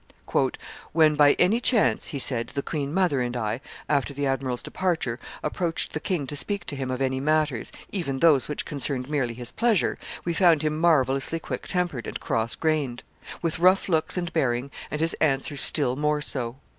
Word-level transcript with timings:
"When, 0.93 1.13
by 1.13 1.33
any 1.33 1.59
chance," 1.59 2.07
he 2.07 2.17
said, 2.17 2.47
"the 2.55 2.63
queen 2.63 2.91
mother 2.91 3.21
and 3.21 3.37
I, 3.37 3.61
after 3.87 4.15
the 4.15 4.25
admiral's 4.25 4.63
departure, 4.63 5.19
approached 5.43 5.93
the 5.93 5.99
king 5.99 6.25
to 6.25 6.35
speak 6.35 6.65
to 6.65 6.75
him 6.75 6.89
of 6.89 7.03
any 7.03 7.19
matters, 7.19 7.71
even 7.91 8.17
those 8.17 8.47
which 8.47 8.65
concerned 8.65 9.11
merely 9.11 9.35
his 9.35 9.51
pleasure, 9.51 9.99
we 10.25 10.33
found 10.33 10.63
him 10.63 10.75
marvellously 10.79 11.39
quick 11.39 11.67
tempered 11.67 12.07
and 12.07 12.19
cross 12.19 12.55
grained, 12.55 13.03
with 13.43 13.59
rough 13.59 13.87
looks 13.87 14.17
and 14.17 14.33
bearing, 14.33 14.71
and 14.89 15.01
his 15.01 15.13
answers 15.21 15.61
still 15.61 15.95
more 15.95 16.19
so. 16.19 16.55